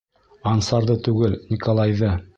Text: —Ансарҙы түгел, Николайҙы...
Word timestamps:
—Ансарҙы 0.51 0.97
түгел, 1.09 1.39
Николайҙы... 1.53 2.15